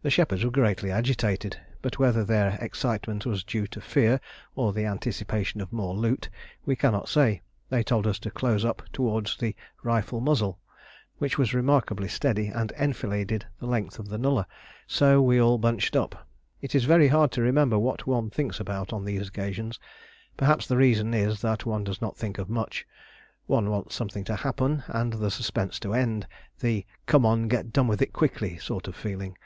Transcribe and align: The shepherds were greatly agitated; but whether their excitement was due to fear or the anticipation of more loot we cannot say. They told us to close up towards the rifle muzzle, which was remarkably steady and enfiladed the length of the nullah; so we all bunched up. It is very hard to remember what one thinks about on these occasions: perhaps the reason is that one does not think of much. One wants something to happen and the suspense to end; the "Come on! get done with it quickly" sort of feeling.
The 0.00 0.10
shepherds 0.10 0.44
were 0.44 0.52
greatly 0.52 0.92
agitated; 0.92 1.60
but 1.82 1.98
whether 1.98 2.22
their 2.22 2.56
excitement 2.60 3.26
was 3.26 3.42
due 3.42 3.66
to 3.66 3.80
fear 3.80 4.20
or 4.54 4.72
the 4.72 4.84
anticipation 4.84 5.60
of 5.60 5.72
more 5.72 5.92
loot 5.92 6.28
we 6.64 6.76
cannot 6.76 7.08
say. 7.08 7.42
They 7.68 7.82
told 7.82 8.06
us 8.06 8.20
to 8.20 8.30
close 8.30 8.64
up 8.64 8.80
towards 8.92 9.36
the 9.36 9.56
rifle 9.82 10.20
muzzle, 10.20 10.60
which 11.16 11.36
was 11.36 11.52
remarkably 11.52 12.06
steady 12.06 12.46
and 12.46 12.70
enfiladed 12.76 13.44
the 13.58 13.66
length 13.66 13.98
of 13.98 14.06
the 14.08 14.18
nullah; 14.18 14.46
so 14.86 15.20
we 15.20 15.40
all 15.40 15.58
bunched 15.58 15.96
up. 15.96 16.28
It 16.62 16.76
is 16.76 16.84
very 16.84 17.08
hard 17.08 17.32
to 17.32 17.42
remember 17.42 17.76
what 17.76 18.06
one 18.06 18.30
thinks 18.30 18.60
about 18.60 18.92
on 18.92 19.04
these 19.04 19.26
occasions: 19.26 19.80
perhaps 20.36 20.68
the 20.68 20.76
reason 20.76 21.12
is 21.12 21.40
that 21.40 21.66
one 21.66 21.82
does 21.82 22.00
not 22.00 22.16
think 22.16 22.38
of 22.38 22.48
much. 22.48 22.86
One 23.48 23.68
wants 23.68 23.96
something 23.96 24.22
to 24.26 24.36
happen 24.36 24.84
and 24.86 25.14
the 25.14 25.32
suspense 25.32 25.80
to 25.80 25.92
end; 25.92 26.28
the 26.60 26.86
"Come 27.06 27.26
on! 27.26 27.48
get 27.48 27.72
done 27.72 27.88
with 27.88 28.00
it 28.00 28.12
quickly" 28.12 28.58
sort 28.58 28.86
of 28.86 28.94
feeling. 28.94 29.36